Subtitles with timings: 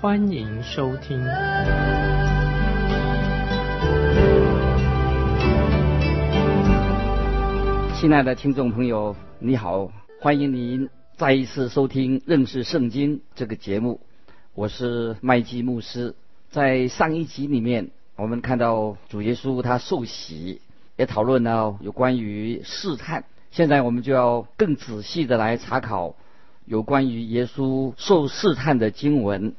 [0.00, 1.18] 欢迎收听。
[7.96, 9.90] 亲爱的听众朋友，你好，
[10.20, 14.00] 欢迎您再一次收听认识圣经这个节目。
[14.54, 16.14] 我是麦基牧师。
[16.48, 20.60] 在上一集里面，我们看到主耶稣他受洗。
[20.96, 26.14] 也讨论了有关于试探，现在我们就要更仔细的来查考
[26.66, 29.56] 有关于耶稣受试探的经文。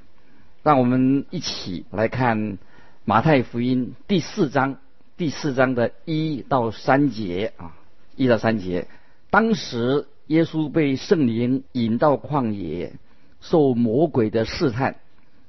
[0.61, 2.57] 让我们一起来看
[3.05, 4.77] 马太福音第四章
[5.15, 7.77] 第四章的一到三节啊，
[8.17, 8.87] 一到三节。
[9.29, 12.93] 当时耶稣被圣灵引到旷野，
[13.39, 14.95] 受魔鬼的试探，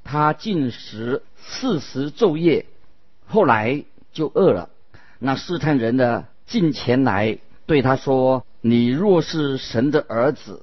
[0.05, 2.67] 他进食四十昼夜，
[3.27, 4.71] 后来就饿了。
[5.19, 10.63] 那试探人的近前来对他说：“你若是神的儿子，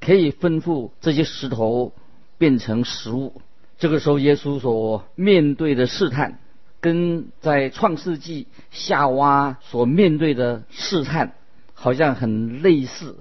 [0.00, 1.94] 可以吩咐这些石头
[2.36, 3.40] 变成食物。”
[3.80, 6.38] 这个时候，耶稣所面对的试探，
[6.82, 11.32] 跟在创世纪夏娃所面对的试探
[11.72, 13.16] 好像很类似。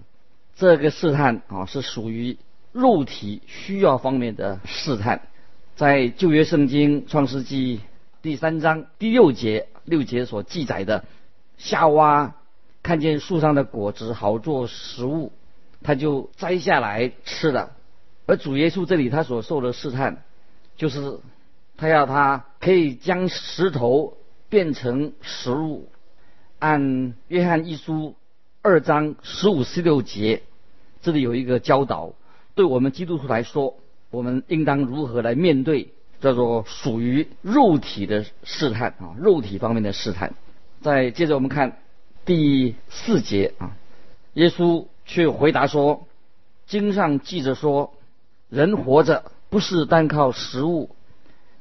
[0.58, 2.38] 这个试探啊，是属于
[2.74, 5.22] 肉体需要方面的试探。
[5.78, 7.80] 在旧约圣经创世纪
[8.22, 9.68] 第三章第六节。
[9.86, 11.06] 六节所记载的，
[11.58, 12.36] 夏娃
[12.84, 15.32] 看见树上的果子好做食物，
[15.82, 17.72] 他就摘下来吃了。
[18.28, 20.22] 而主耶稣这里他所受的试探，
[20.80, 21.19] 就是
[21.75, 24.17] 他要他可以将石头
[24.47, 25.90] 变成食物。
[26.57, 28.16] 按约翰一书
[28.62, 30.41] 二章十五十六节，
[31.01, 32.13] 这里有一个教导，
[32.56, 33.75] 对我们基督徒来说，
[34.09, 35.89] 我们应当如何来面对。
[36.22, 40.34] 叫做属于肉体的试探啊，肉体方面的试探。
[40.81, 41.78] 再接着我们看
[42.25, 43.72] 第四节啊，
[44.34, 46.07] 耶稣却回答说
[46.68, 47.94] ：“经上记着说，
[48.50, 50.96] 人活着不是单靠食物，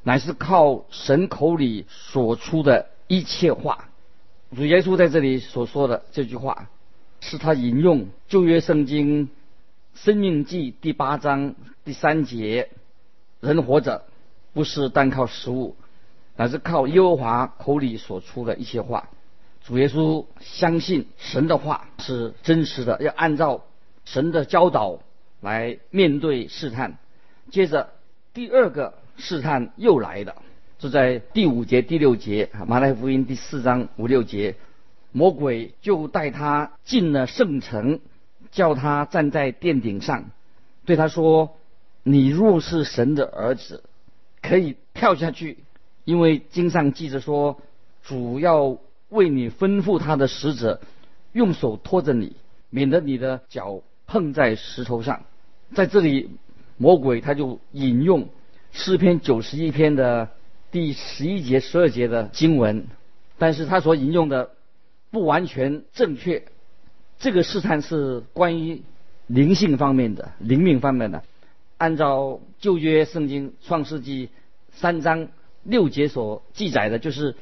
[0.02, 3.88] 乃是靠神口里所出的一切话。”
[4.56, 6.68] 主耶稣在这里所说的这句话，
[7.20, 9.26] 是他引用旧约圣经
[9.94, 11.54] 《生命记》第八章
[11.84, 12.70] 第三节
[13.40, 14.04] ：“人活着。”
[14.54, 15.76] 不是单靠食物，
[16.34, 19.08] 乃是靠耶和华口里所出的一些话。
[19.62, 23.62] 主耶稣相信神的话是真实的，要按照
[24.04, 25.00] 神的教导
[25.40, 26.98] 来面对试探。
[27.50, 27.90] 接着
[28.34, 30.36] 第二个试探又来了，
[30.78, 34.54] 是在第五节、第六节，马太福音第四章五六节，
[35.12, 38.00] 魔鬼就带他进了圣城，
[38.50, 40.30] 叫他站在殿顶上，
[40.84, 41.56] 对他说
[42.04, 43.82] ：“你若是神的儿子。”
[44.40, 45.58] 可以跳下去，
[46.04, 47.60] 因为经上记着说，
[48.04, 50.80] 主要为你吩咐他的使者，
[51.32, 52.36] 用手托着你，
[52.70, 55.24] 免得你的脚碰在石头上。
[55.74, 56.30] 在这里，
[56.78, 58.28] 魔鬼他就引用
[58.72, 60.30] 诗篇九十一篇的
[60.70, 62.86] 第十一节、十二节的经文，
[63.36, 64.50] 但是他所引用的
[65.10, 66.44] 不完全正确。
[67.18, 68.82] 这个试探是关于
[69.26, 71.24] 灵性方面的、灵命方面的。
[71.76, 74.30] 按照旧约圣经创世纪
[74.72, 75.28] 三章
[75.62, 77.34] 六节所记载的，就是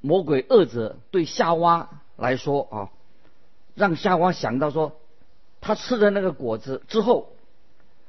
[0.00, 2.90] 魔鬼恶者对夏娃来说啊，
[3.74, 4.92] 让夏娃想到说，
[5.60, 7.35] 他吃了那个果子之后，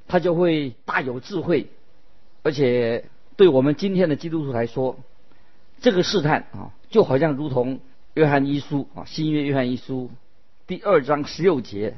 [0.07, 1.67] 他就会大有智慧，
[2.43, 4.97] 而且对我们今天的基督徒来说，
[5.81, 7.79] 这个试探啊，就好像如同
[8.13, 10.09] 约翰一书啊，新约约翰一书
[10.65, 11.97] 第二章十六节，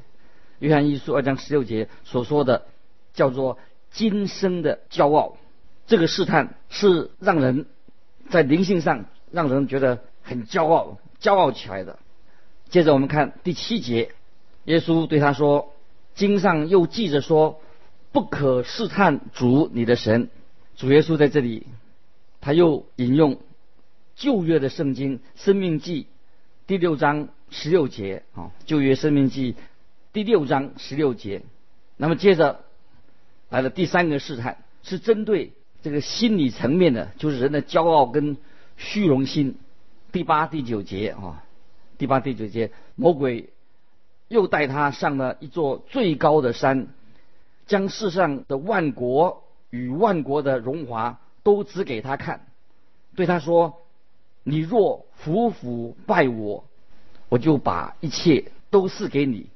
[0.59, 2.65] 约翰一书二章十六节所说的。
[3.11, 3.57] 叫做
[3.91, 5.35] 今生的骄傲，
[5.87, 7.65] 这个试探是让人
[8.29, 11.97] 在灵性上让人觉得很骄傲，骄傲起来的。
[12.69, 14.11] 接着我们看第七节，
[14.65, 15.73] 耶稣对他说
[16.13, 17.59] ：“经上又记着说，
[18.11, 20.29] 不可试探主你的神。”
[20.75, 21.67] 主耶稣在这里，
[22.41, 23.39] 他又引用
[24.15, 26.03] 旧约的圣经《生命记》
[26.67, 29.53] 第六章十六节啊，《旧约生命记》
[30.13, 31.41] 第六章十六节。
[31.97, 32.61] 那么接着。
[33.51, 38.37] 来了第三个试探，是针对这个心理层面的，就是人的骄傲跟
[38.77, 39.55] 虚荣心。
[40.11, 41.43] 第八、第九节啊，
[41.97, 43.49] 第八、第九节，魔鬼
[44.27, 46.89] 又带他上了一座最高的山，
[47.69, 52.47] 将世上的万国与万国的荣华都指给他看，
[53.15, 53.83] 对他说
[54.43, 56.65] ：“你若服服拜我，
[57.29, 59.51] 我就把一切都赐给你。”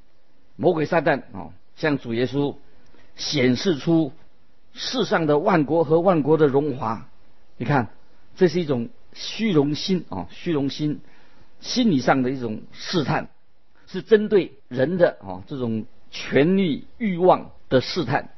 [0.56, 2.56] 魔鬼撒旦啊，向主耶稣
[3.16, 4.12] 显示出
[4.74, 7.10] 世上的万国和万国的荣华。
[7.58, 7.90] 你看，
[8.36, 11.02] 这是一种虚荣心啊，虚荣心
[11.62, 13.30] 心理上的一种试探，
[13.88, 18.30] 是针对人的啊这种权力欲望的试探。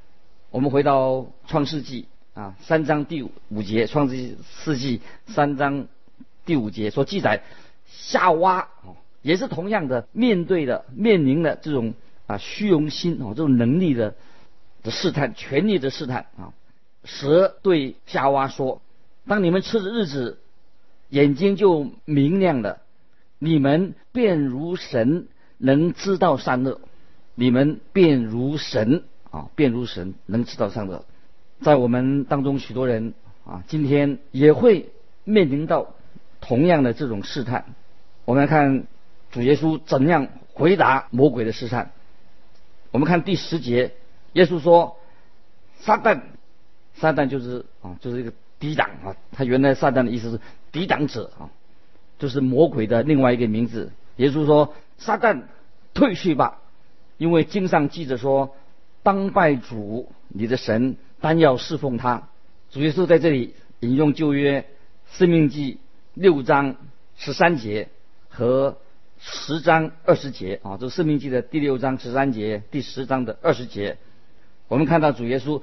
[0.49, 5.87] 我们回到创世纪啊三章第五节，创世世纪三章
[6.45, 7.43] 第五节所记载，
[7.85, 11.95] 夏娃啊也是同样的面对的面临的这种
[12.27, 14.15] 啊虚荣心啊这种能力的
[14.83, 16.53] 的试探，权力的试探啊。
[17.03, 18.81] 蛇对夏娃说
[19.27, 20.39] ：“当你们吃的日子，
[21.09, 22.81] 眼睛就明亮了，
[23.37, 25.27] 你们便如神，
[25.57, 26.79] 能知道善恶。
[27.35, 29.03] 你们便如神。”
[29.35, 31.03] 啊，便如神能知道上的，
[31.59, 33.13] 在我们当中许多人
[33.45, 34.91] 啊，今天也会
[35.25, 35.93] 面临到
[36.39, 37.65] 同样的这种试探。
[38.23, 38.85] 我们来看
[39.31, 41.91] 主耶稣怎样回答魔鬼的试探。
[42.91, 43.91] 我们看第十节，
[44.31, 44.95] 耶稣说
[45.81, 46.21] ：“撒旦，
[46.93, 49.17] 撒旦就是啊，就是一个抵挡啊。
[49.33, 50.39] 他原来撒旦的意思是
[50.71, 51.51] 抵挡者啊，
[52.19, 53.91] 就是魔鬼的另外一个名字。
[54.15, 55.41] 耶稣说：撒旦，
[55.93, 56.61] 退去吧，
[57.17, 58.55] 因为经上记着说。”
[59.05, 62.27] 当拜主，你的神，单要侍奉他。
[62.71, 64.65] 主耶稣在这里引用旧约
[65.11, 65.77] 生命记
[66.15, 66.75] 六章
[67.15, 67.89] 十三节
[68.29, 68.77] 和
[69.19, 73.97] 十章二十节啊，这生命记的第六章十三节，第十章的二十节。
[74.67, 75.61] 我们看到主耶稣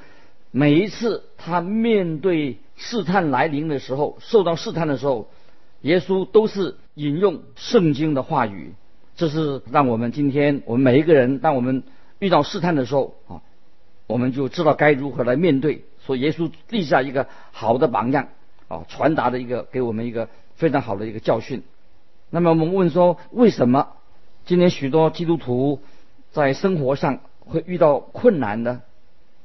[0.53, 5.29] 每一次他面对试探来临的时候，受到试探的时候，
[5.81, 8.75] 耶稣都是引用圣经的话语。
[9.17, 11.83] 这是让我们今天我们每一个人，当我们
[12.23, 13.43] 遇到试探的时候啊，
[14.07, 15.83] 我们就知道该如何来面对。
[16.07, 18.29] 所以耶稣立下一个好的榜样
[18.69, 21.65] 啊，传达的一个给我们一个非常好的一个教训。
[22.31, 23.89] 那么我们问说，为什么
[24.47, 25.81] 今天许多基督徒
[26.31, 28.83] 在生活上会遇到困难呢？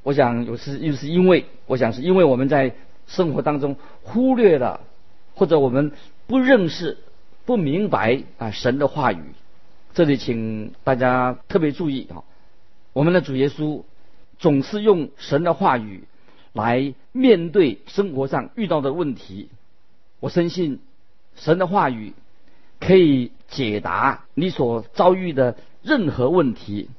[0.04, 2.76] 我想有时又是因为，我想是因为我们在
[3.08, 4.82] 生活当中忽略了，
[5.34, 5.94] 或者我们
[6.28, 7.00] 不认识、
[7.44, 9.24] 不明白啊神的话语。
[9.96, 12.22] 这里请大家特别注意啊。
[12.98, 13.84] 我们的主耶稣
[14.40, 16.06] 总是用神的话语
[16.52, 19.50] 来面对生活上遇到的问题。
[20.20, 20.80] 我深信
[21.36, 22.14] 神的话语
[22.80, 26.90] 可以解答你所遭遇的任何问题。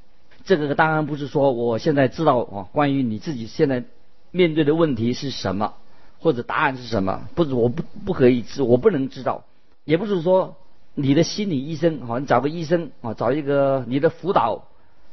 [0.44, 3.82] 这个当然不是说我现在知道啊，关于你自己现在
[4.30, 5.74] 面对的问题是什么，
[6.20, 9.42] 或者答案是什么，不是我不不可以知，我不能知道。
[9.84, 10.54] 也不是说
[10.94, 14.68] 你的心理医生好，你找个医生啊，找一个你的辅导。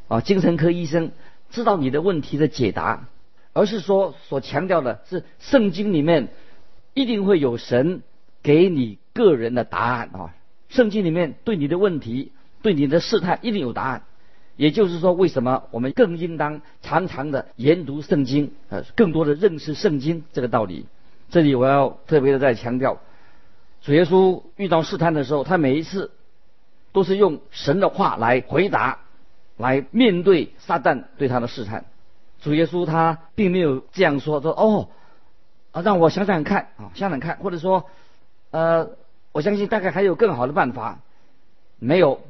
[0.07, 1.11] 啊，精神科医生
[1.49, 3.07] 知道你的问题的解答，
[3.53, 6.29] 而是说所强调的是圣经里面
[6.93, 8.03] 一定会有神
[8.43, 10.33] 给你个人的答案啊。
[10.69, 12.31] 圣经里面对你的问题、
[12.61, 14.03] 对你的试探一定有答案。
[14.57, 20.85] 也就是说，为什么我们更应当常常的研读圣经，呃，更多的认识圣经这个道理。
[21.29, 23.01] 这里我要特别的再强调，
[23.81, 26.11] 主耶稣遇到试探的时候，他每一次
[26.93, 28.99] 都是用神的话来回答。
[29.57, 31.85] 来面对撒旦对他的试探，
[32.41, 34.89] 主耶稣他并没有这样说，说哦，
[35.71, 37.85] 啊让我想想看啊想想看，或者说，
[38.51, 38.89] 呃
[39.31, 40.99] 我相信大概还有更好的办法，
[41.79, 42.21] 没有，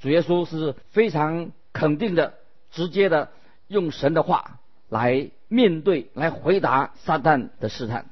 [0.00, 2.34] 主耶稣是非常肯定的、
[2.70, 3.30] 直接的
[3.68, 4.58] 用神的话
[4.90, 8.04] 来面对、来回答撒旦的试探，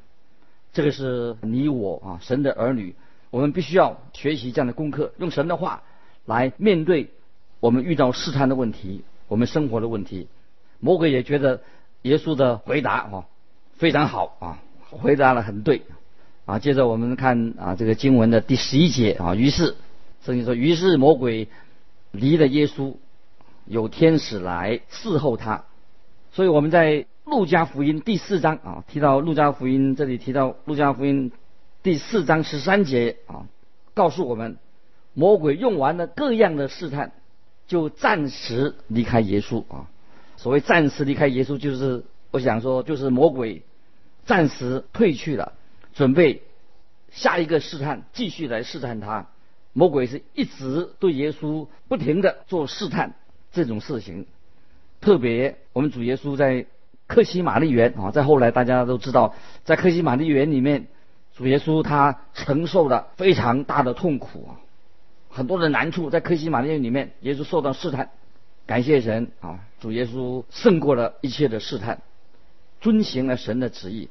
[0.73, 2.95] 这个是你我啊神的儿女，
[3.29, 5.83] 我们必须要学习这样的功课，用神的话
[6.25, 7.11] 来面对。
[7.61, 10.29] 我们遇到试探的问题，我们生活的问题，
[10.81, 11.61] 魔鬼也觉得
[12.02, 13.25] 耶稣的回答啊
[13.75, 15.83] 非常好啊，回答的很对
[16.47, 16.59] 啊。
[16.59, 19.76] 接着我们看啊这个经文的第十一节啊，于是
[20.23, 21.49] 圣经说，于是魔鬼
[22.12, 22.95] 离了耶稣，
[23.67, 25.64] 有天使来侍候他。
[26.33, 31.31] 所以我们在路加福音第四章啊提到路加福音这里提到路加福音
[31.83, 33.47] 第四章十三节啊，
[33.93, 34.57] 告诉我们
[35.12, 37.12] 魔鬼用完了各样的试探。
[37.71, 39.87] 就暂时离开耶稣啊！
[40.37, 43.62] 所谓暂时离开耶稣，就是我想说，就是魔鬼
[44.27, 45.53] 暂时退去了，
[45.95, 46.43] 准备
[47.12, 49.29] 下一个试探，继续来试探他。
[49.73, 53.15] 魔鬼是一直对耶稣不停的做试探
[53.53, 54.27] 这种事情。
[55.00, 56.67] 特别我们主耶稣在
[57.07, 60.89] 克西玛丽园啊，在后来大家都知道，在克西玛丽园里面，
[61.37, 64.59] 主耶稣他承受了非常大的痛苦啊。
[65.31, 68.11] 很多的难处在克西玛丽里面，耶稣受到试探，
[68.67, 72.03] 感谢神啊，主耶稣胜过了一切的试探，
[72.81, 74.09] 遵行了神的旨意。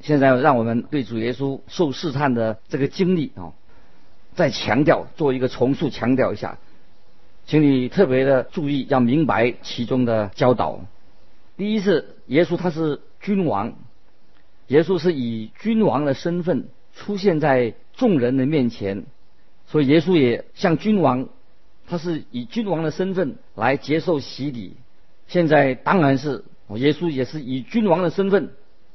[0.00, 3.52] 现在让我们对主耶稣受试探的这个经历啊，
[4.34, 6.58] 再强调做一个重塑，强调一下，
[7.46, 10.80] 请你特别的注意，要明白其中的教导。
[11.56, 13.74] 第一是耶稣他是君王，
[14.68, 19.04] 耶稣是以君王的身份出现在众人的面前，
[19.68, 21.28] 所以耶稣也像君王，
[21.86, 24.74] 他是以君王的身份来接受洗礼。
[25.28, 26.44] 现在当然是
[26.74, 28.50] 耶稣也是以君王的身份。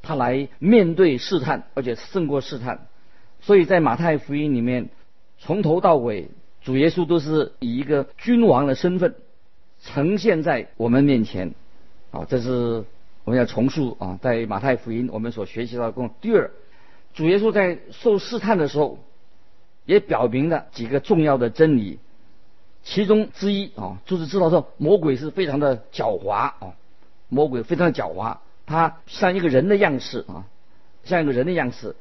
[0.05, 2.87] 他来面对试探，而且胜过试探，
[3.39, 4.89] 所以在马太福音里面，
[5.39, 6.27] 从头到尾，
[6.61, 9.15] 主耶稣都是以一个君王的身份
[9.81, 11.53] 呈现在我们面前。
[12.11, 12.83] 啊，这是
[13.23, 16.13] 我们要重述啊，在马太福音我们所学习到的功。
[16.19, 16.51] 第二，
[17.13, 18.99] 主耶稣在受试探的时候，
[19.85, 21.99] 也表明了几个重要的真理，
[22.83, 26.75] 其中之一啊，就是知道说魔鬼是非常的狡猾啊，
[27.29, 28.37] 魔鬼非常的狡猾。
[28.65, 30.45] 他像一个人的样式啊，
[31.03, 31.95] 像一个人的样式。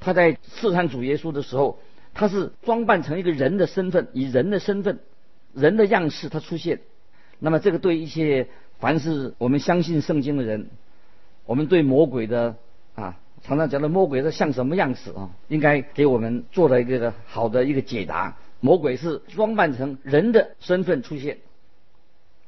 [0.00, 1.78] 他在试探主耶稣的时候，
[2.14, 5.00] 他是装扮成一个人的身份，以人的身份、
[5.54, 6.80] 人的样式他出现。
[7.38, 10.70] 那么这个对一些凡是我们相信圣经的人，
[11.46, 12.56] 我们对魔鬼的
[12.94, 18.36] 啊，常常讲的魔鬼是像什么样子啊，应该给我们做了一个好的一个解答。
[18.60, 21.38] 魔鬼是装扮成人的身份出现。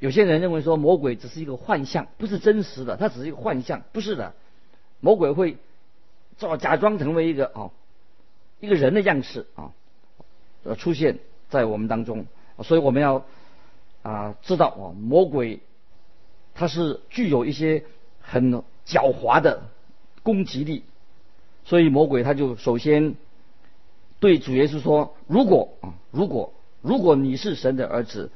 [0.01, 4.35] 有些人认为说魔鬼只是一个幻象，不是真实的，它只是一个幻象，不是的。
[5.01, 5.57] 魔鬼会
[6.37, 7.71] 造假装成为一个哦
[8.61, 9.73] 一个人的样式啊，
[10.65, 11.19] 呃出现
[11.49, 12.27] 在我们当中，
[12.63, 13.25] 所以我们要
[14.03, 15.61] 啊知道啊魔鬼
[16.55, 17.85] 它是具有一些
[18.21, 18.53] 很
[18.87, 19.63] 狡猾的
[20.31, 20.85] 攻击力，
[21.65, 23.15] 所以魔鬼他就首先
[24.21, 28.31] 对主耶稣说：如果啊如果如果你是神的儿子。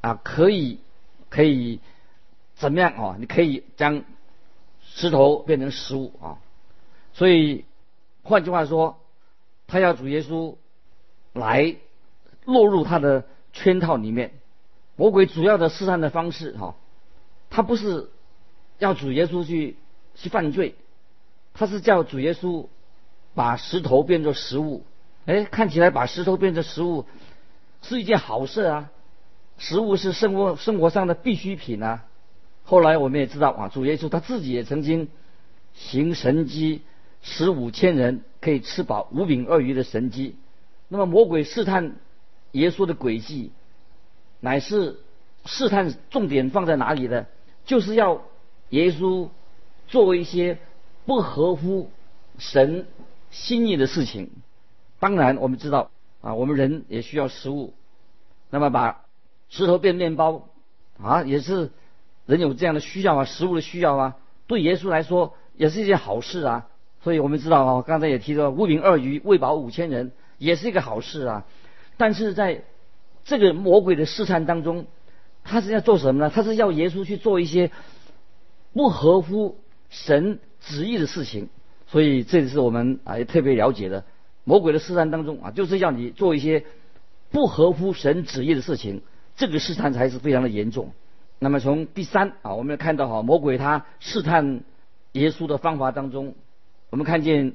[0.00, 0.78] 啊，可以，
[1.28, 1.80] 可以
[2.54, 3.16] 怎么样啊？
[3.18, 4.04] 你可以将
[4.80, 6.38] 石头变成食物啊。
[7.14, 7.64] 所以
[8.22, 9.00] 换句话说，
[9.66, 10.54] 他要主耶稣
[11.32, 11.74] 来
[12.44, 14.34] 落入他的圈套里面。
[14.94, 16.76] 魔鬼主要的试探的方式哈，
[17.50, 18.08] 他不是
[18.78, 19.76] 要主耶稣去
[20.14, 20.76] 去犯罪，
[21.58, 22.66] 他是叫主耶稣
[23.34, 24.84] 把石头变作食物。
[25.26, 27.04] 哎，看起来把石头变成食物
[27.82, 28.90] 是一件好事啊。
[29.58, 32.04] 食物是生活生活上的必需品啊。
[32.62, 35.08] 后来我们也知道啊，主耶稣他自己也曾经
[35.74, 36.82] 行神迹，
[37.22, 40.36] 十五千人可以吃饱五饼二鱼的神迹。
[40.88, 41.96] 那么魔鬼试探
[42.52, 43.50] 耶稣的诡计，
[44.40, 45.00] 乃是
[45.44, 47.26] 试探重点放在哪里呢？
[47.66, 48.22] 就是要
[48.70, 49.28] 耶稣
[49.88, 50.58] 做一些
[51.08, 51.90] 不合乎
[52.36, 52.86] 神
[53.30, 54.30] 心意的事情。
[55.00, 57.72] 当然我们知道啊，我们人也需要食物，
[58.50, 59.00] 那么把。
[59.48, 60.50] 石头变面包，
[61.02, 61.70] 啊，也是
[62.26, 66.68] 人有这样的需要啊，食物的需要啊，对耶稣来说也是一件好事啊。
[67.02, 71.46] 所以我们知道啊，刚才也提到五饼二鱼喂饱五千人，也是一个好事啊。
[71.96, 72.64] 但是在
[73.24, 74.84] 这个魔鬼的试探当中，
[75.42, 76.28] 他是要做什么呢？
[76.28, 77.70] 他是要耶稣去做一些
[78.74, 81.48] 不合乎神旨意的事情。
[81.86, 84.04] 所以这是我们啊特别了解的，
[84.44, 86.64] 魔鬼的试探当中啊，就是要你做一些
[87.30, 89.00] 不合乎神旨意的事情。
[89.36, 90.92] 这个试探才是非常的严重。
[91.38, 94.62] 那么从第三啊，我们看到哈，魔鬼他试探
[95.12, 96.34] 耶稣的方法当中，
[96.90, 97.54] 我们看见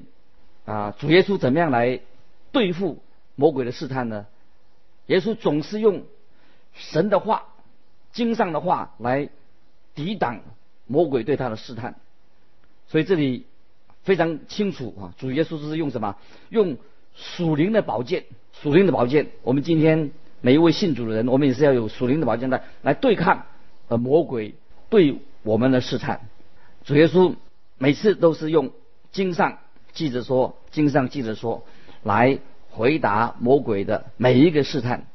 [0.66, 2.00] 啊，主耶稣怎么样来
[2.52, 3.04] 对付
[3.36, 4.26] 魔鬼的试探呢？
[5.08, 6.04] 耶稣总是用
[6.74, 7.44] 神的话、
[8.14, 9.30] 经上的话来
[9.94, 10.40] 抵挡
[10.88, 11.96] 魔鬼对他的试探。
[12.88, 13.46] 所以这里
[14.04, 16.16] 非常清楚啊，主耶稣是用什么？
[16.50, 16.78] 用
[17.16, 19.28] 属灵的宝剑，属灵的宝剑。
[19.44, 20.12] 我们今天。
[20.46, 23.46] 每一位信主的人，我们也是要有属灵的宝剑来来对抗
[23.88, 24.56] 呃魔鬼
[24.90, 26.20] 对我们的试探。
[26.84, 27.36] 主耶稣
[27.78, 28.72] 每次都是用
[29.14, 29.60] 经上
[29.94, 31.64] 记着说，经上记着说
[32.04, 35.08] 来回答魔鬼的每一个试探。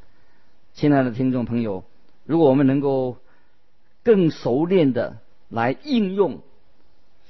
[0.73, 1.85] 亲爱的听众朋友，
[2.25, 3.19] 如果我们能够
[4.03, 5.19] 更熟练的
[5.51, 6.41] 来应用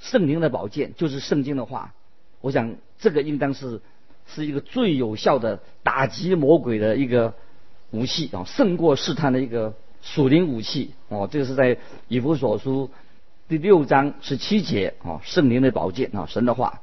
[0.00, 1.94] 圣灵的宝剑，就是圣经的话，
[2.40, 3.80] 我想这个应当是
[4.26, 7.34] 是一个最有效的打击魔鬼的一个。
[7.90, 11.26] 武器啊，胜过试探的一个属灵武器哦。
[11.32, 12.90] 这个是在以弗所书
[13.48, 16.82] 第六章十七节啊，圣灵的宝剑啊，神的话。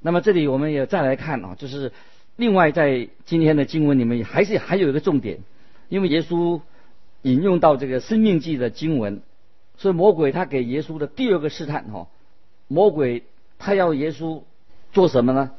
[0.00, 1.92] 那么这里我们也再来看啊，就是
[2.34, 5.38] 另外在今天的经文里面还是还有一个重点，
[5.88, 6.60] 因为耶稣
[7.22, 9.22] 引用到这个生命记的经文，
[9.76, 12.08] 所以魔鬼他给耶稣的第二个试探哈，
[12.70, 13.24] 魔鬼
[13.58, 14.42] 他要耶稣
[14.92, 15.50] 做什么呢？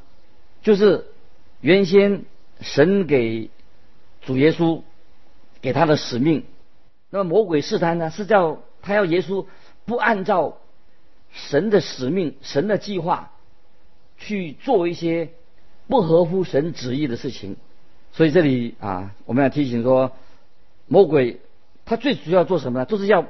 [0.62, 1.04] 就是
[1.60, 2.24] 原先
[2.60, 3.50] 神给。
[4.24, 4.82] 主耶稣
[5.60, 6.44] 给他的使命，
[7.10, 8.08] 那么魔鬼试探呢？
[8.08, 9.46] 是叫他要耶稣
[9.84, 10.58] 不按照
[11.32, 13.32] 神的使命、神的计划
[14.18, 15.30] 去做一些
[15.88, 17.56] 不合乎神旨意的事情。
[18.12, 20.12] 所以这里啊，我们要提醒说，
[20.86, 21.40] 魔鬼
[21.84, 22.86] 他最主要做什么呢？
[22.86, 23.26] 就是要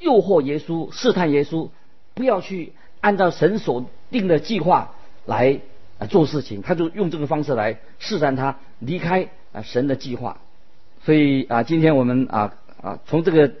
[0.00, 1.68] 诱惑耶稣，试探耶稣，
[2.14, 2.72] 不要去
[3.06, 4.96] 按照神所定的计划
[5.26, 5.60] 来
[6.10, 6.60] 做事情。
[6.60, 10.40] 他就用这个方式来试探他离开啊神的计划。
[11.04, 13.52] 所以啊，今天我们啊啊从这个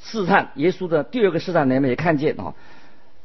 [0.00, 2.54] 试探耶稣的第二个试探里面也看见啊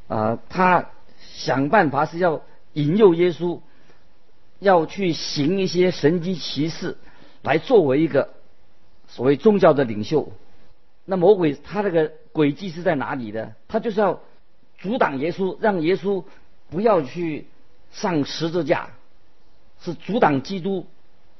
[0.07, 2.41] 啊他想办法是要
[2.73, 3.59] 引诱耶稣。
[4.59, 6.97] 要去行一些神迹奇事，
[7.43, 8.29] 来作为一个
[9.07, 10.31] 所谓宗教的领袖。
[11.05, 13.51] 那魔鬼他这个诡计是在哪里呢？
[13.67, 14.19] 他就是要
[14.77, 16.23] 阻挡耶稣，让耶稣
[16.69, 17.47] 不要去
[17.91, 18.89] 上十字架，
[19.81, 20.85] 是阻挡基督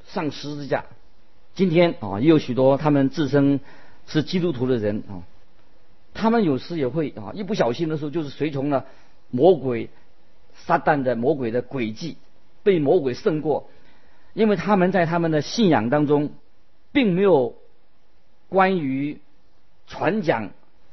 [0.08, 0.86] 上十字架。
[1.56, 3.60] 今天啊，也有许多他们自称
[4.08, 5.24] 是基督徒的人啊，
[6.14, 8.86] 他们有时也会啊，一不小心的时候就是随从了
[9.30, 9.90] 魔鬼
[10.56, 12.18] 撒旦的魔鬼的诡计。
[12.64, 13.70] 被魔鬼胜过，
[14.34, 16.34] 因为他们在他们的信仰当中，
[16.92, 17.56] 并没有
[18.50, 19.22] 关于
[19.88, 20.50] 传讲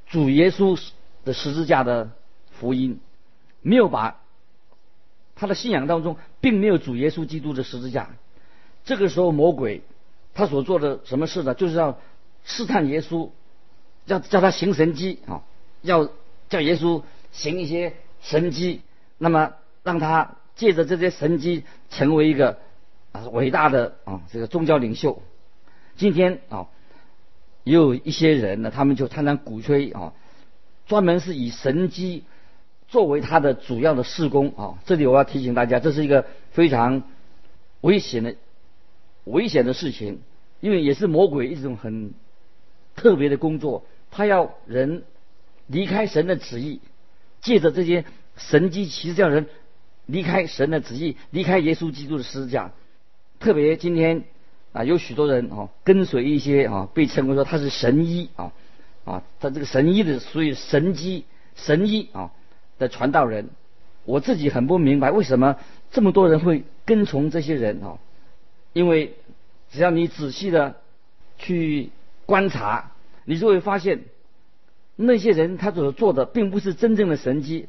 [0.07, 0.81] 主耶稣
[1.25, 2.13] 的十字架的
[2.65, 2.99] 福音，
[3.61, 4.21] 没有把
[5.37, 8.09] 他的信仰当中并没有主耶稣基督的十字架。
[8.87, 9.83] 这个时候，魔鬼
[10.33, 11.55] 他所做的什么事呢？
[11.55, 11.99] 就是要
[12.45, 13.29] 试探耶稣，
[14.07, 15.43] 要叫他行神迹啊，
[15.83, 16.09] 要
[16.49, 17.03] 叫耶稣
[17.33, 17.93] 行一些
[18.23, 18.81] 神迹，
[19.19, 19.53] 那么
[19.83, 20.37] 让他。
[20.57, 22.61] 借着这些神迹，成为一个
[23.11, 25.21] 啊伟大的啊这个宗教领袖。
[25.97, 26.69] 今天啊，
[27.65, 30.13] 也有一些人呢，他们就常常鼓吹啊，
[30.87, 32.23] 专门是以神迹
[32.95, 34.79] 作为他的主要的事工啊。
[34.87, 37.03] 这里我要提醒大家，这是一个非常
[37.81, 38.37] 危险的
[39.25, 40.21] 危险的事情，
[40.61, 42.15] 因为也是魔鬼一种很
[42.95, 45.03] 特别的工作，他要人
[45.67, 46.81] 离开神的旨意，
[47.41, 48.05] 借着这些
[48.37, 49.47] 神迹奇事叫人。
[50.07, 52.73] 离开神的旨意，离开耶稣基督的十字架。
[53.41, 54.25] 特别今天
[54.75, 58.53] 啊，有许多人啊，跟随一些啊，被称为说他是神医啊
[59.07, 62.31] 啊，他这个神医的属于神机神医啊
[62.79, 63.49] 的传道人。
[64.05, 65.57] 我自己很不明白，为什么
[65.91, 67.99] 这么多人会跟从这些人啊？
[68.73, 69.15] 因为
[69.71, 70.77] 只要你仔细的
[71.39, 71.91] 去
[72.27, 72.93] 观察，
[73.25, 74.01] 你就会发现
[74.97, 77.69] 那些人他所做的并不是真正的神机。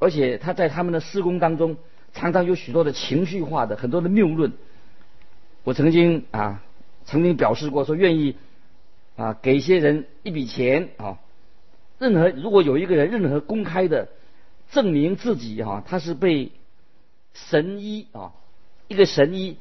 [0.00, 1.76] 而且他在他们的施工当中，
[2.12, 4.52] 常常有许多的情绪化的很多的谬论。
[5.62, 6.62] 我曾经啊，
[7.04, 8.36] 曾经表示过说愿意
[9.16, 11.18] 啊给一些人一笔钱啊，
[11.98, 14.08] 任何如果有一个人任何公开的
[14.74, 16.50] 证明自己哈他是被
[17.32, 18.32] 神医啊
[18.88, 19.56] 一个神医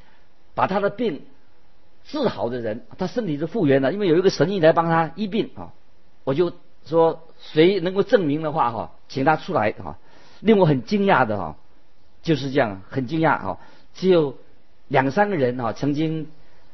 [0.55, 1.21] 把他的病
[2.03, 5.71] 治好的人，他身体是复原的，因为有一个神医来帮他医病啊，
[6.25, 6.51] 我就
[6.85, 9.97] 说谁能够证明的话哈，请他出来哈。
[10.41, 11.55] 令我很惊讶的哈，
[12.21, 13.59] 就是这样，很惊讶哈。
[13.93, 14.35] 只有
[14.89, 16.27] 两三个人哈曾经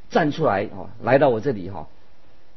[0.10, 1.88] 站出来哈，来到我这里哈。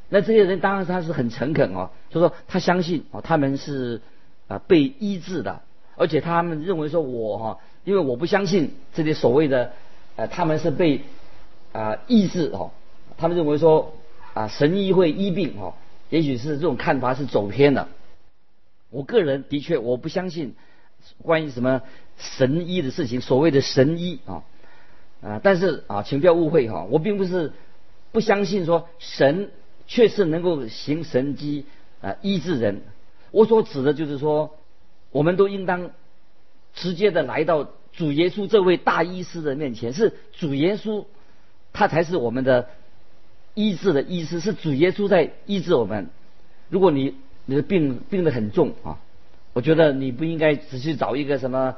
[0.09, 4.01] 那这些人当然他是很诚恳哦，就说他相信哦，他们是
[4.49, 5.61] 啊被医治的，
[5.97, 9.73] 而且他们认为说我哈，因为我不相信这些所谓的
[10.17, 11.03] 呃他们是被
[11.73, 12.71] 啊医治哦，
[13.17, 13.95] 他们认为说
[14.35, 15.75] 啊神医会医病哦，
[16.11, 17.89] 也许是这种看法是走偏了。
[18.91, 20.55] 我个人的确我不相信。
[21.21, 21.83] 关于什么
[22.17, 24.45] 神医的事情，所谓的神医啊
[25.21, 27.53] 啊，但是啊，请不要误会哈，我并不是
[28.13, 29.51] 不相信说神
[29.89, 31.67] 确实能够行神机
[32.01, 32.83] 啊医治人。
[33.33, 34.57] 我所指的就是说，
[35.13, 35.93] 我们都应当
[36.75, 41.05] 直接的来到主耶稣这位大医师的面前，是主耶稣
[41.73, 42.69] 他才是我们的
[43.55, 46.09] 医治的医师，是主耶稣在医治我们。
[46.69, 48.99] 如果你你的病病得很重啊。
[49.55, 51.77] 我觉得你不应该只去找一个什么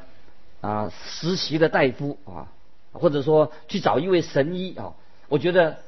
[0.60, 2.46] 啊实习的大夫啊，
[2.92, 4.94] 或者说去找一位神医啊。
[5.28, 5.78] 我觉得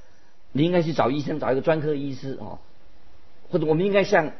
[0.50, 2.58] 你应该去找医生，找一个专科医师啊。
[3.50, 4.32] 或者我们应该像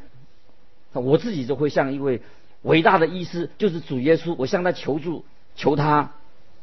[0.91, 2.21] 我自己就会像一位
[2.67, 5.25] 伟大的医师，就是主耶稣，我向他求助，
[5.55, 6.11] 求他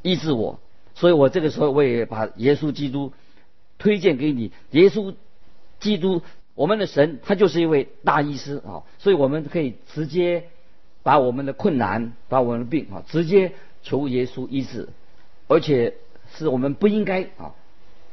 [0.02, 0.60] 医治我。
[0.94, 3.12] 所以我这个时候我也把耶稣基督
[3.78, 4.52] 推荐给你。
[4.70, 5.14] 耶稣
[5.80, 6.22] 基督，
[6.54, 8.84] 我们的神，他就是一位大医师啊。
[8.98, 10.44] 所以我们可以直接。
[11.04, 14.88] 把我们的困难，把我们的病啊，直接求耶稣医治，
[15.48, 15.96] 而且
[16.32, 17.52] 是我们不应该啊，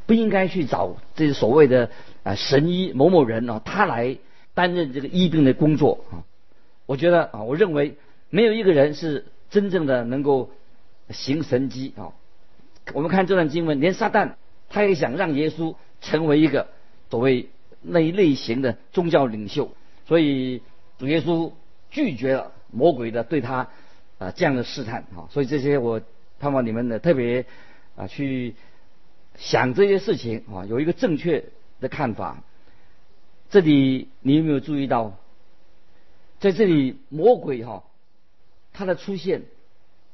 [0.05, 1.89] 不应该去找这些所谓的
[2.23, 4.17] 啊神医某某人啊，他来
[4.53, 6.27] 担任这个医病的工作啊。
[6.85, 7.97] 我觉得啊，我认为
[8.29, 10.51] 没有一个人是真正的能够
[11.09, 12.13] 行神迹啊。
[12.93, 14.33] 我们看这段经文，连撒旦
[14.69, 16.67] 他也想让耶稣成为一个
[17.09, 17.49] 所谓
[17.81, 19.71] 那一类型的宗教领袖，
[20.07, 20.61] 所以
[20.97, 21.51] 主耶稣
[21.89, 22.51] 拒绝了。
[22.73, 23.67] 魔鬼的对他
[24.17, 26.01] 啊这样的试探啊，所以这些我
[26.39, 27.45] 盼望你们呢特别
[27.97, 28.55] 啊去
[29.35, 31.43] 想这些事情啊，有一个正确
[31.81, 32.41] 的看法。
[33.49, 35.17] 这里你有没有注意到，
[36.41, 37.83] 在这里魔鬼哈
[38.73, 39.43] 他的出现，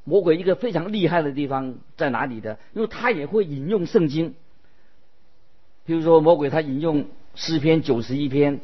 [0.03, 2.59] 魔鬼一个非常厉害的地方在哪里的？
[2.73, 4.35] 因为他也会引用圣经，
[5.85, 8.59] 比如说魔鬼他引用诗篇九十一篇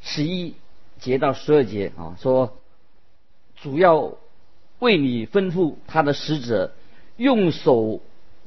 [0.00, 0.54] 十一
[0.98, 2.58] 节到十二节啊，说
[3.56, 4.14] 主要
[4.78, 6.72] 为你吩咐他的使者
[7.18, 8.00] 用手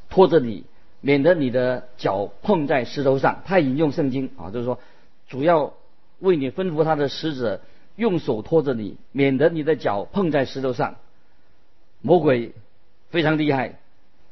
[0.09, 0.63] 托着你，
[1.01, 3.43] 免得你的脚碰在石头上。
[3.45, 4.79] 他引用圣经啊，就是说
[5.27, 5.73] 主要
[6.19, 7.61] 为你吩咐他的使者
[7.95, 10.95] 用手托着你，免得你的脚碰在石头上。
[12.01, 12.53] 魔鬼
[13.09, 13.79] 非常厉害，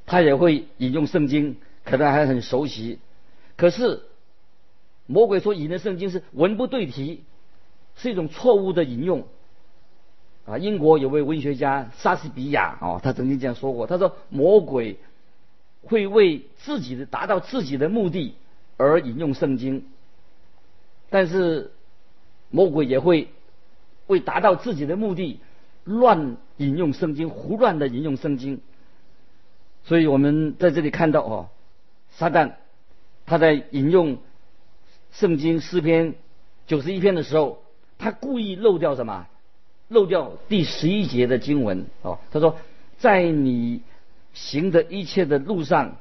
[0.06, 3.00] 他也会引用圣经，可能还很熟悉。
[3.56, 4.04] 可是
[5.06, 7.24] 魔鬼所引的圣经是文不对题，
[7.96, 9.26] 是一种错误的引用。
[10.46, 14.98] 啊，英国有位文学家莎士比亚哦，他曾经这样说过：“他说魔鬼
[15.84, 18.34] 会为自己的达到自己的目的
[18.78, 19.86] 而引用圣经，
[21.12, 21.72] 但是
[22.50, 23.30] 魔鬼也会
[24.08, 25.40] 为达到自己的目的
[25.84, 28.62] 乱引用圣经，胡乱的引用圣经。
[29.84, 31.50] 所以我们在这里看到哦，
[32.12, 32.54] 撒旦
[33.26, 34.18] 他在引用
[35.12, 36.16] 圣经诗篇
[36.68, 37.64] 九十一篇的时候，
[37.98, 39.28] 他故意漏掉什么？
[39.88, 42.20] 漏掉第十一节的经文哦。
[42.32, 42.58] 他说，
[43.00, 43.82] 在你
[44.34, 45.98] 行的一切的路上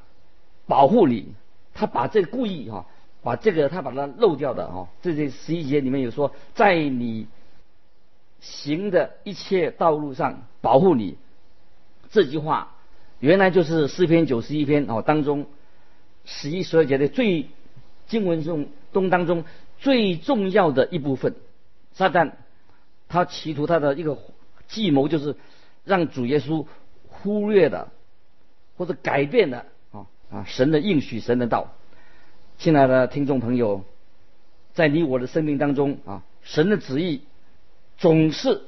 [0.67, 1.33] 保护你。
[1.73, 2.85] 他把这故意哈，
[3.23, 4.89] 把这个他把它漏掉的哈。
[5.01, 7.27] 这这十一节里面有说，在你
[8.41, 11.15] 行的一切道路上保护你。
[12.09, 12.75] 这句话
[13.19, 15.45] 原来就是诗篇九十一篇哦当中
[16.25, 17.47] 十一十二节的最
[18.07, 19.45] 经文中中当中
[19.79, 21.35] 最重要的一部分。
[21.93, 22.31] 撒旦
[23.07, 24.17] 他企图他的一个
[24.67, 25.35] 计谋就是
[25.85, 26.65] 让主耶稣
[27.07, 27.91] 忽略了
[28.75, 31.73] 或者改变了啊啊神的应许神的道。
[32.57, 33.83] 亲爱的听众朋友，
[34.73, 37.21] 在你我的生命当中啊，神的旨意
[38.01, 38.63] 总是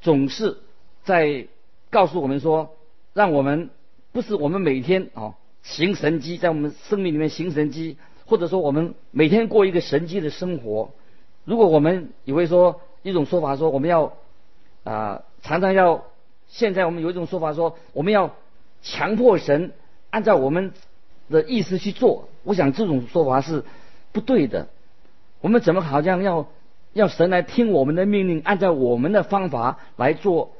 [0.00, 0.56] 总是
[1.04, 1.46] 在
[1.90, 2.74] 告诉我们说，
[3.12, 3.68] 让我们
[4.12, 10.88] 不是我们每天啊行神迹，在我们生命里面行神迹，或者说我们每天过一个神迹的生活。
[11.44, 14.14] 如果我们以为说一种说法说我们要
[14.84, 16.04] 啊常常要，
[16.48, 18.34] 现在我们有一种说法说我们要
[18.80, 19.72] 强迫神
[20.08, 20.72] 按照我们
[21.28, 23.64] 的意思去做，我想这种说法是
[24.12, 24.68] 不对的。
[25.42, 26.48] 我们怎么好像要
[26.92, 30.52] 要神来听我们的命令，按照我们的方法来做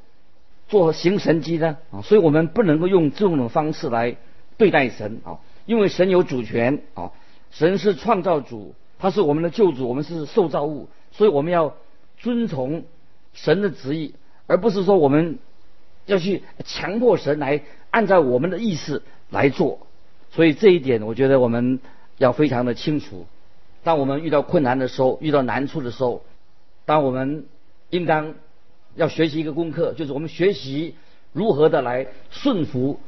[0.69, 1.79] 做行神迹呢？
[1.91, 4.17] 啊，所以我们不能够用这种方式来
[4.57, 7.13] 对待神啊，因为神有主权啊，
[7.51, 8.75] 神是创造主。
[9.01, 11.77] 他是我们的救主，我们是受造物，所以我们要
[12.19, 12.83] 遵从
[13.33, 14.15] 神的旨意，
[14.49, 15.39] 而不是说我们
[16.07, 19.87] 要去强迫神来按照我们的意思来做。
[20.31, 21.79] 所以这一点，我觉得我们
[22.17, 23.27] 要非常的清楚。
[23.89, 26.23] 当我们遇到困难的时候，遇到难处的时候，
[26.85, 27.47] 当我们
[27.89, 28.35] 应当
[28.97, 30.95] 要学习一个功课，就是我们学习
[31.33, 33.01] 如何的来顺服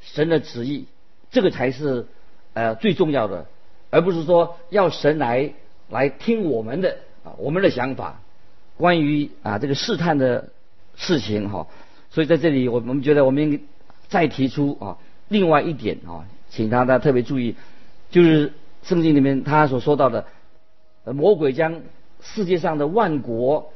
[0.00, 0.86] 神的旨意，
[1.32, 2.06] 这个才是
[2.52, 3.46] 呃最重要的。
[3.90, 5.54] 而不是说要神来
[5.90, 8.20] 来听我们的啊我们的想法，
[8.76, 10.50] 关于啊这个试探的
[10.94, 11.66] 事情哈，
[12.12, 13.60] 所以在这里我我们觉得我们应该
[14.06, 17.56] 再提出啊另外一点啊，请大家特别注意，
[18.12, 18.52] 就是
[18.82, 20.26] 圣经里面他所说到的，
[21.04, 21.82] 魔鬼将
[22.20, 23.72] 世界上的万国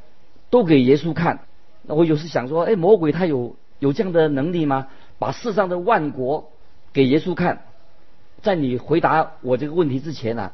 [0.51, 1.41] 都给耶稣看，
[1.83, 4.89] 那我有时想说，哎，魔鬼他有有这样的能力吗？
[5.19, 6.51] 把世上的万国
[6.93, 7.63] 给耶稣看？
[8.43, 10.53] 在你回答我这个问题之前呢，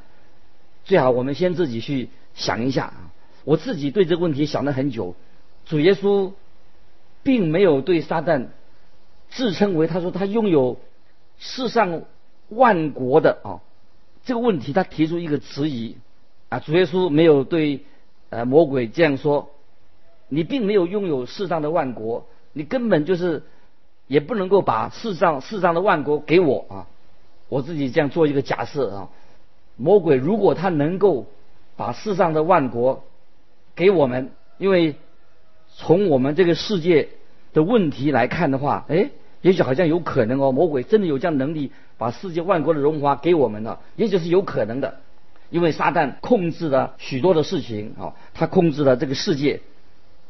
[0.84, 3.10] 最好我们先自己去想一下啊。
[3.44, 5.16] 我自己对这个问题想了很久。
[5.66, 6.32] 主耶稣
[7.22, 8.46] 并没有对撒旦
[9.30, 10.78] 自称为他说他拥有
[11.38, 12.02] 世上
[12.48, 13.60] 万国的啊
[14.24, 15.96] 这个问题，他提出一个质疑
[16.48, 16.58] 啊。
[16.60, 17.84] 主耶稣没有对
[18.30, 19.50] 呃魔鬼这样说，
[20.28, 23.42] 你并没有拥有世上的万国，你根本就是
[24.06, 26.86] 也不能够把世上世上的万国给我啊。
[27.48, 29.08] 我自己这样做一个假设啊，
[29.76, 31.26] 魔鬼如果他能够
[31.76, 33.04] 把世上的万国
[33.74, 34.94] 给我们，因为
[35.74, 37.08] 从我们这个世界
[37.52, 39.10] 的问题来看的话，哎，
[39.42, 45.00] 也许好像有可能哦，魔鬼真的有这样能力把世界万国的荣华给我们了，也许是有可能的，
[45.50, 49.60] 因为撒旦控制了许多的事情啊，他控制了这个世界。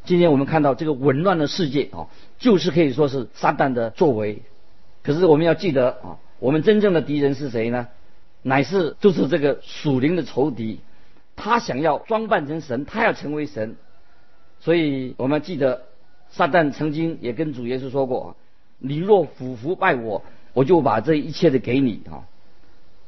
[0.03, 4.41] 今天我们看到这个紊乱的世界啊，就是可以说是撒旦的作为。
[5.01, 6.19] 可是我们要记得啊。
[6.39, 7.87] 我们真正的敌人是谁呢？
[8.41, 10.81] 乃是就是这个属灵的仇敌，
[11.37, 13.77] 他想要装扮成神，他要成为神。
[14.59, 15.83] 所以我们记得，
[16.31, 18.35] 撒旦曾经也跟主耶稣说过
[18.79, 22.23] ：“你若俯伏拜我，我就把这一切的给你啊。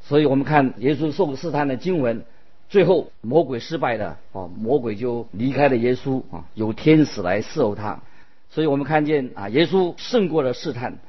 [0.01, 2.23] 所以我们看耶稣受试探的经文，
[2.69, 8.01] 最后魔鬼失败了啊，魔鬼就离开了耶稣啊，有天使来伺候他。
[8.49, 10.99] 所以我们看见啊，耶稣胜过了试探，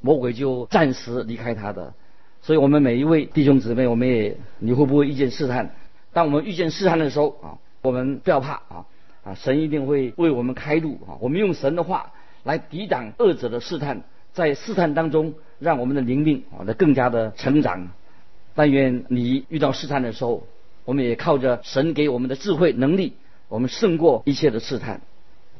[0.00, 1.94] 魔鬼就暂时离开他的。
[2.42, 5.74] 所以我们每一位弟兄姊妹，我们也你会不会遇见试探？
[6.12, 8.86] 当我们遇见试探的时候啊，我们不要怕啊
[9.24, 11.16] 啊，神一定会为我们开路啊。
[11.20, 12.12] 我们用神的话
[12.44, 14.02] 来抵挡恶者的试探，
[14.32, 17.88] 在试探当中，让我们的灵命啊的更加的成长。
[18.54, 20.46] 但愿你遇到试探的时候，
[20.84, 23.14] 我们也靠着神给我们的智慧能力，
[23.48, 25.00] 我们胜过一切的试探。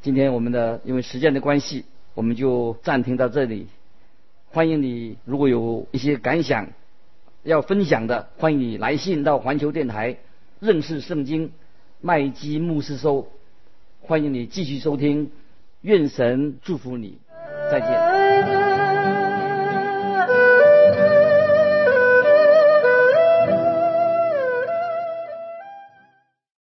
[0.03, 3.69] 今天我们的因为时间的关系，我们就暂停到这里。
[4.51, 6.69] 欢迎你，如果有一些感想
[7.45, 10.19] 要分享的，欢迎你来信到环球电台
[10.59, 11.53] 认识圣经
[12.01, 13.29] 麦基牧师收。
[14.01, 15.31] 欢迎你继续收听，
[15.83, 17.19] 愿神祝福你，
[17.71, 18.12] 再见。